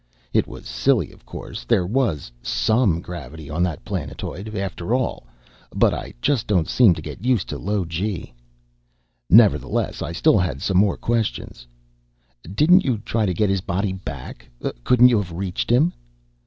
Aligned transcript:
It 0.33 0.47
was 0.47 0.65
silly 0.65 1.11
of 1.11 1.27
course 1.27 1.63
there 1.63 1.85
was 1.85 2.31
some 2.41 3.01
gravity 3.01 3.51
on 3.51 3.61
that 3.61 3.85
planetoid, 3.85 4.55
after 4.55 4.95
all 4.95 5.27
but 5.75 5.93
I 5.93 6.15
just 6.23 6.47
don't 6.47 6.67
seem 6.67 6.95
to 6.95 7.03
get 7.03 7.23
used 7.23 7.47
to 7.49 7.59
low 7.59 7.85
gee. 7.85 8.33
Nevertheless, 9.29 10.01
I 10.01 10.11
still 10.11 10.39
had 10.39 10.59
some 10.59 10.77
more 10.77 10.97
questions. 10.97 11.67
"Didn't 12.51 12.83
you 12.83 12.97
try 12.97 13.27
to 13.27 13.33
get 13.35 13.51
his 13.51 13.61
body 13.61 13.93
back? 13.93 14.49
Couldn't 14.83 15.09
you 15.09 15.17
have 15.19 15.33
reached 15.33 15.69
him?" 15.69 15.93